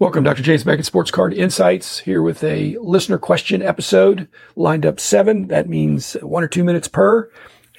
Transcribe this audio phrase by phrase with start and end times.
[0.00, 0.42] Welcome, Dr.
[0.42, 4.26] James Beckett, Sports Card Insights, here with a listener question episode.
[4.56, 5.46] Lined up seven.
[5.46, 7.30] That means one or two minutes per.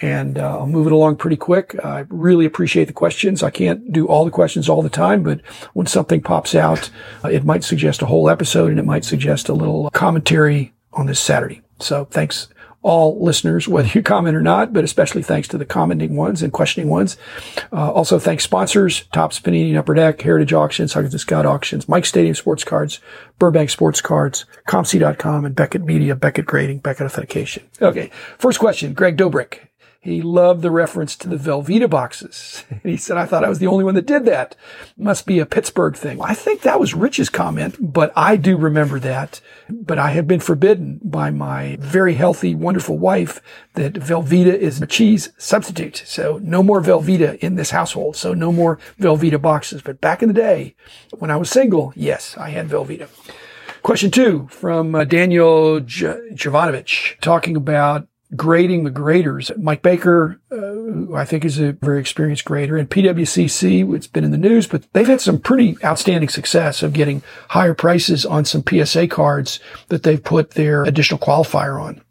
[0.02, 1.75] And uh, I'll move it along pretty quick.
[1.83, 3.43] I really appreciate the questions.
[3.43, 5.41] I can't do all the questions all the time, but
[5.73, 6.89] when something pops out,
[7.25, 11.07] uh, it might suggest a whole episode and it might suggest a little commentary on
[11.07, 11.61] this Saturday.
[11.79, 12.47] So thanks
[12.86, 16.54] all listeners, whether you comment or not, but especially thanks to the commenting ones and
[16.54, 17.17] questioning ones.
[17.73, 22.05] Uh, also, thanks sponsors, Topps Panini Upper Deck, Heritage Auctions, Huggins and Scott Auctions, Mike
[22.05, 22.99] Stadium Sports Cards,
[23.39, 27.63] Burbank Sports Cards, ComC.com, and Beckett Media, Beckett Grading, Beckett Authentication.
[27.81, 29.62] Okay, first question, Greg Dobrick.
[30.05, 32.63] He loved the reference to the Velveeta boxes.
[32.84, 34.55] He said, I thought I was the only one that did that.
[34.96, 36.22] Must be a Pittsburgh thing.
[36.22, 39.41] I think that was Rich's comment, but I do remember that.
[39.68, 43.41] But I have been forbidden by my very healthy, wonderful wife
[43.73, 46.04] that Velveeta is a cheese substitute.
[46.05, 48.16] So no more Velveeta in this household.
[48.16, 49.82] So no more Velveeta boxes.
[49.82, 50.76] But back in the day,
[51.18, 53.10] when I was single, yes, I had Velveeta.
[53.82, 59.51] Question two from uh, Daniel J- Jovanovich talking about grading the graders.
[59.57, 64.23] Mike Baker, uh, who I think is a very experienced grader, and PWCC, it's been
[64.23, 68.45] in the news, but they've had some pretty outstanding success of getting higher prices on
[68.45, 69.59] some PSA cards
[69.90, 72.01] that they've put their additional qualifier on.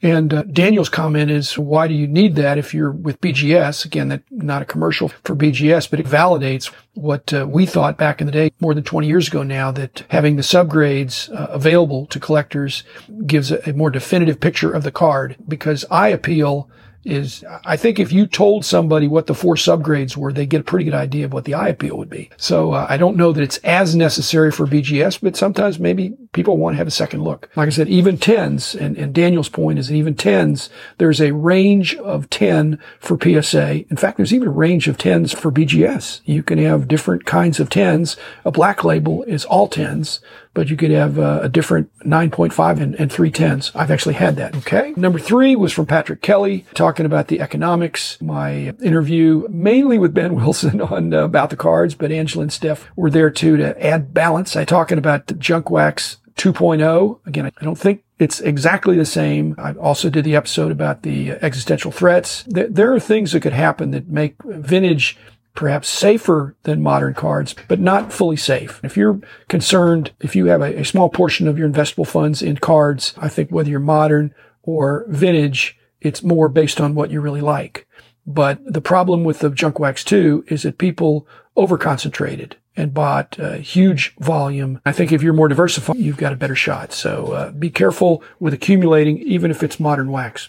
[0.00, 3.84] And uh, Daniel's comment is, why do you need that if you're with BGS?
[3.84, 8.20] Again, that not a commercial for BGS, but it validates what uh, we thought back
[8.20, 12.06] in the day, more than 20 years ago now, that having the subgrades uh, available
[12.06, 12.82] to collectors
[13.26, 16.68] gives a, a more definitive picture of the card because eye appeal
[17.04, 20.64] is I think if you told somebody what the four subgrades were, they get a
[20.64, 22.30] pretty good idea of what the eye appeal would be.
[22.36, 26.56] So uh, I don't know that it's as necessary for BGS, but sometimes maybe people
[26.56, 27.48] want to have a second look.
[27.56, 31.94] Like I said, even tens, and, and Daniel's point is even tens, there's a range
[31.96, 33.84] of 10 for PSA.
[33.90, 36.20] In fact, there's even a range of tens for BGS.
[36.24, 38.16] You can have different kinds of tens.
[38.44, 40.20] A black label is all tens
[40.54, 43.72] but you could have uh, a different 9.5 and, and three tens.
[43.74, 44.54] I've actually had that.
[44.56, 44.92] Okay.
[44.96, 48.20] Number three was from Patrick Kelly talking about the economics.
[48.20, 52.90] My interview mainly with Ben Wilson on uh, about the cards, but Angela and Steph
[52.96, 54.56] were there too to add balance.
[54.56, 57.20] I talking about the junk wax 2.0.
[57.26, 59.54] Again, I don't think it's exactly the same.
[59.58, 62.44] I also did the episode about the existential threats.
[62.46, 65.18] There are things that could happen that make vintage
[65.54, 68.80] perhaps safer than modern cards, but not fully safe.
[68.82, 73.14] If you're concerned, if you have a, small portion of your investable funds in cards,
[73.18, 77.86] I think whether you're modern or vintage, it's more based on what you really like.
[78.26, 81.26] But the problem with the Junk Wax 2 is that people
[81.56, 84.80] over-concentrated and bought a huge volume.
[84.86, 86.92] I think if you're more diversified, you've got a better shot.
[86.92, 90.48] So uh, be careful with accumulating, even if it's modern wax.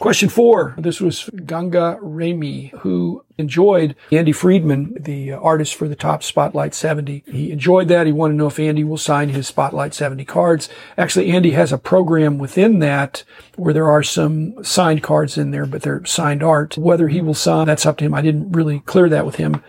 [0.00, 0.74] Question four.
[0.78, 6.74] This was Ganga Remy, who enjoyed Andy Friedman, the uh, artist for the Topps Spotlight
[6.74, 7.22] 70.
[7.26, 8.06] He enjoyed that.
[8.06, 10.70] He wanted to know if Andy will sign his Spotlight 70 cards.
[10.96, 13.24] Actually, Andy has a program within that
[13.56, 16.78] where there are some signed cards in there, but they're signed art.
[16.78, 18.14] Whether he will sign, that's up to him.
[18.14, 19.62] I didn't really clear that with him.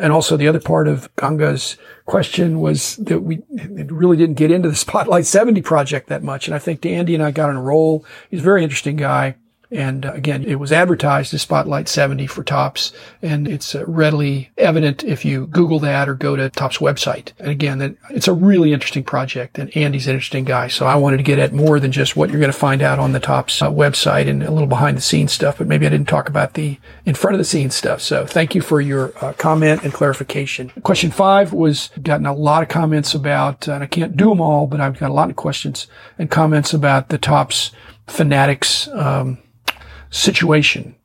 [0.00, 1.76] And also the other part of Ganga's
[2.06, 6.48] question was that we really didn't get into the Spotlight 70 project that much.
[6.48, 8.04] And I think Andy and I got on a roll.
[8.28, 9.36] He's a very interesting guy.
[9.70, 14.50] And uh, again, it was advertised as Spotlight 70 for Topps, and it's uh, readily
[14.56, 17.32] evident if you Google that or go to Topps website.
[17.38, 20.68] And again, it's a really interesting project, and Andy's an interesting guy.
[20.68, 22.98] So I wanted to get at more than just what you're going to find out
[22.98, 25.58] on the Topps uh, website and a little behind the scenes stuff.
[25.58, 28.00] But maybe I didn't talk about the in front of the scenes stuff.
[28.00, 30.70] So thank you for your uh, comment and clarification.
[30.82, 34.66] Question five was gotten a lot of comments about, and I can't do them all,
[34.66, 35.86] but I've got a lot of questions
[36.18, 37.72] and comments about the Topps
[38.06, 38.88] Fanatics.
[38.88, 39.38] Um,
[40.16, 40.96] situation.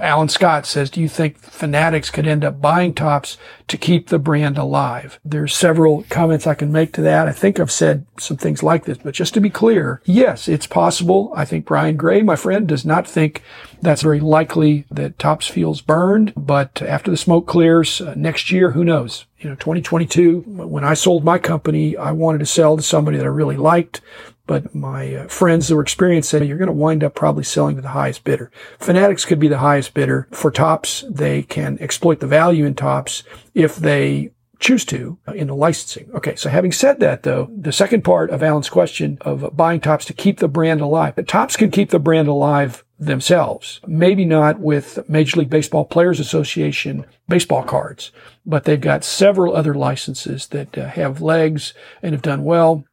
[0.00, 3.36] Alan Scott says, do you think fanatics could end up buying Topps
[3.66, 5.18] to keep the brand alive?
[5.24, 7.26] There's several comments I can make to that.
[7.26, 10.68] I think I've said some things like this, but just to be clear, yes, it's
[10.68, 11.32] possible.
[11.34, 13.42] I think Brian Gray, my friend, does not think
[13.82, 18.72] that's very likely that Topps feels burned, but after the smoke clears uh, next year,
[18.72, 19.24] who knows?
[19.38, 23.24] You know, 2022, when I sold my company, I wanted to sell to somebody that
[23.24, 24.00] I really liked.
[24.48, 27.76] But my uh, friends that were experienced said you're going to wind up probably selling
[27.76, 28.50] to the highest bidder.
[28.80, 30.26] Fanatics could be the highest bidder.
[30.32, 31.04] For Topps.
[31.08, 33.22] they can exploit the value in Topps
[33.54, 36.10] if they choose to uh, in the licensing.
[36.14, 40.06] Okay, so having said that though, the second part of Alan's question of buying Topps
[40.06, 43.80] to keep the brand alive, but Topps can keep the brand alive themselves.
[43.86, 48.10] Maybe not with Major League Baseball Players Association baseball cards,
[48.44, 52.84] but they've got several other licenses that uh, have legs and have done well.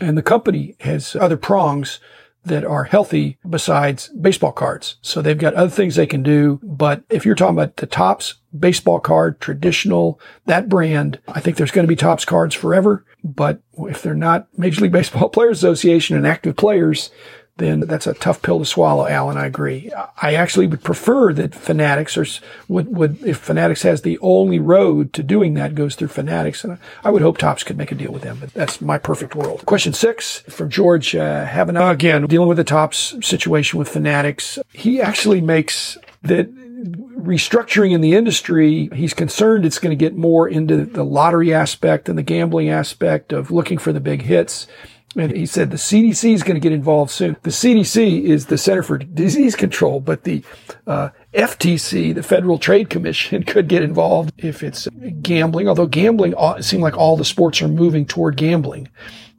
[0.00, 2.00] And the company has other prongs
[2.44, 4.96] that are healthy besides baseball cards.
[5.00, 6.60] So they've got other things they can do.
[6.62, 11.20] But if you're talking about the Topps baseball card, traditional, that brand.
[11.26, 14.92] I think there's going to be Topps cards forever, but if they're not Major League
[14.92, 17.10] Baseball Players Association and active players,
[17.56, 19.36] then that's a tough pill to swallow, Alan.
[19.36, 19.90] I agree.
[20.20, 22.26] I actually would prefer that Fanatics or
[22.66, 26.64] would, would, if Fanatics has the only road to doing that goes through Fanatics.
[26.64, 29.36] And I would hope Topps could make a deal with them, but that's my perfect
[29.36, 29.64] world.
[29.66, 31.90] Question six from George uh, Havana.
[31.90, 34.58] Again, dealing with the Topps situation with Fanatics.
[34.72, 36.52] He actually makes that
[37.24, 42.08] restructuring in the industry, he's concerned it's going to get more into the lottery aspect
[42.08, 44.66] and the gambling aspect of looking for the big hits.
[45.16, 47.36] And he said the CDC is going to get involved soon.
[47.42, 50.42] The CDC is the Center for Disease Control, but the
[50.86, 54.88] uh, FTC, the Federal Trade Commission, could get involved if it's
[55.22, 55.68] gambling.
[55.68, 58.88] Although gambling, uh, it seems like all the sports are moving toward gambling.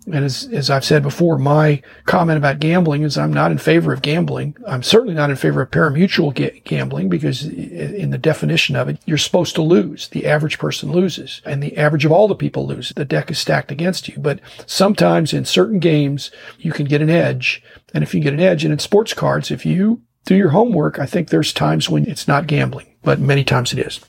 [0.06, 3.92] And as, as I've said before, my comment about gambling is I'm not in favor
[3.92, 4.56] of gambling.
[4.68, 9.00] I'm certainly not in favor of pari-mutuel ga- gambling because in the definition of it,
[9.06, 10.08] you're supposed to lose.
[10.10, 12.94] The average person loses and the average of all the people lose.
[12.96, 14.18] The deck is stacked against you.
[14.20, 16.30] But sometimes in certain games,
[16.60, 17.64] you can get an edge.
[17.94, 21.00] And if you get an edge and in sports cards, if you do your homework,
[21.00, 24.00] I think there's times when it's not gambling, but many times it is.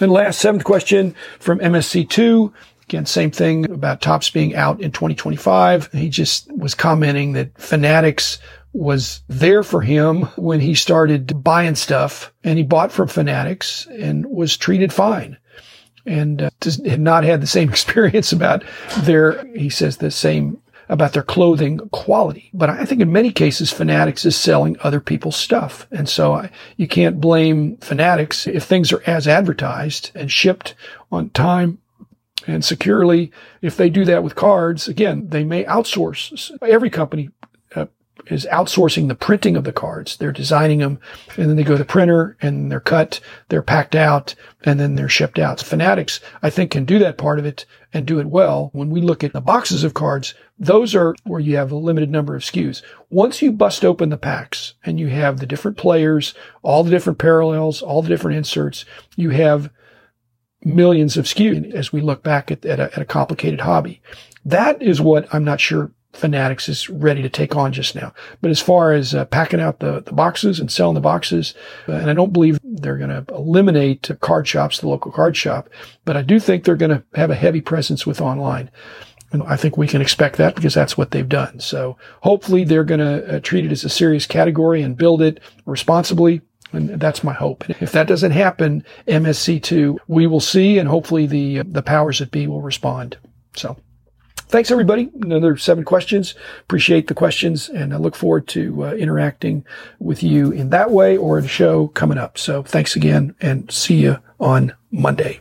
[0.00, 2.52] And last seventh question from MSC2.
[2.90, 5.92] Again, same thing about Topps being out in 2025.
[5.92, 8.40] He just was commenting that Fanatics
[8.72, 14.26] was there for him when he started buying stuff and he bought from Fanatics and
[14.26, 15.38] was treated fine
[16.04, 16.50] and uh,
[16.84, 18.64] had not had the same experience about
[19.02, 22.50] their, he says the same about their clothing quality.
[22.52, 25.86] But I think in many cases, Fanatics is selling other people's stuff.
[25.92, 30.74] And so I, you can't blame Fanatics if things are as advertised and shipped
[31.12, 31.78] on time
[32.46, 33.32] and securely.
[33.62, 36.50] If they do that with cards, again, they may outsource.
[36.62, 37.30] Every company
[37.74, 37.86] uh,
[38.26, 40.16] is outsourcing the printing of the cards.
[40.16, 40.98] They're designing them
[41.36, 44.34] and then they go to the printer and they're cut, they're packed out,
[44.64, 45.60] and then they're shipped out.
[45.60, 48.70] Fanatics, I think, can do that part of it and do it well.
[48.72, 52.10] When we look at the boxes of cards, those are where you have a limited
[52.10, 52.82] number of SKUs.
[53.08, 57.18] Once you bust open the packs and you have the different players, all the different
[57.18, 58.84] parallels, all the different inserts,
[59.16, 59.70] you have
[60.64, 64.02] millions of SKUs as we look back at, at, a, at a complicated hobby.
[64.44, 68.12] That is what I'm not sure Fanatics is ready to take on just now.
[68.40, 71.54] But as far as uh, packing out the, the boxes and selling the boxes,
[71.88, 75.68] uh, and I don't believe they're going to eliminate card shops, the local card shop,
[76.04, 78.70] but I do think they're going to have a heavy presence with online.
[79.32, 81.60] And I think we can expect that because that's what they've done.
[81.60, 85.38] So hopefully they're going to uh, treat it as a serious category and build it
[85.64, 86.40] responsibly
[86.72, 87.68] and that's my hope.
[87.80, 92.46] If that doesn't happen, MSC2, we will see, and hopefully the the powers that be
[92.46, 93.16] will respond.
[93.56, 93.76] So,
[94.36, 95.10] thanks everybody.
[95.20, 96.34] Another seven questions.
[96.60, 99.64] Appreciate the questions, and I look forward to uh, interacting
[99.98, 102.38] with you in that way or in a show coming up.
[102.38, 105.40] So, thanks again, and see you on Monday.